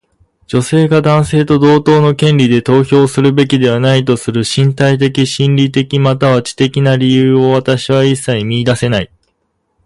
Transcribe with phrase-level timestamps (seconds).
[0.47, 9.11] 女性が男性と同等の権利で投票するべきではないとする身体的、心理的、または知的な理由を私は一切見いだせない。